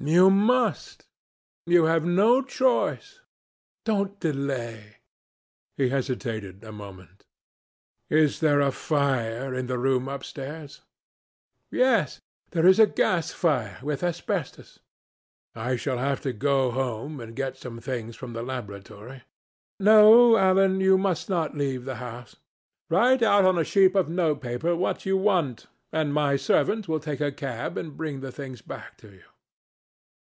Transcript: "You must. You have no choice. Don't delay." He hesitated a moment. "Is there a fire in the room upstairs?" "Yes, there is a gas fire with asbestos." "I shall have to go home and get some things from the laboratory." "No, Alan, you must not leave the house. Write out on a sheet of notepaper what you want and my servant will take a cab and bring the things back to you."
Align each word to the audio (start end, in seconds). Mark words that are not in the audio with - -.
"You 0.00 0.30
must. 0.30 1.08
You 1.66 1.84
have 1.86 2.04
no 2.04 2.40
choice. 2.40 3.20
Don't 3.84 4.20
delay." 4.20 4.98
He 5.76 5.88
hesitated 5.88 6.62
a 6.62 6.70
moment. 6.70 7.26
"Is 8.08 8.38
there 8.38 8.60
a 8.60 8.70
fire 8.70 9.52
in 9.52 9.66
the 9.66 9.76
room 9.76 10.06
upstairs?" 10.08 10.82
"Yes, 11.72 12.20
there 12.52 12.64
is 12.64 12.78
a 12.78 12.86
gas 12.86 13.32
fire 13.32 13.78
with 13.82 14.04
asbestos." 14.04 14.78
"I 15.56 15.74
shall 15.74 15.98
have 15.98 16.20
to 16.22 16.32
go 16.32 16.70
home 16.70 17.18
and 17.20 17.34
get 17.36 17.56
some 17.58 17.80
things 17.80 18.14
from 18.14 18.34
the 18.34 18.42
laboratory." 18.44 19.24
"No, 19.80 20.36
Alan, 20.36 20.80
you 20.80 20.96
must 20.96 21.28
not 21.28 21.56
leave 21.58 21.84
the 21.84 21.96
house. 21.96 22.36
Write 22.88 23.20
out 23.22 23.44
on 23.44 23.58
a 23.58 23.64
sheet 23.64 23.96
of 23.96 24.08
notepaper 24.08 24.76
what 24.76 25.04
you 25.04 25.16
want 25.16 25.66
and 25.92 26.14
my 26.14 26.36
servant 26.36 26.86
will 26.86 27.00
take 27.00 27.20
a 27.20 27.32
cab 27.32 27.76
and 27.76 27.96
bring 27.96 28.20
the 28.20 28.32
things 28.32 28.62
back 28.62 28.96
to 28.98 29.10
you." 29.10 29.24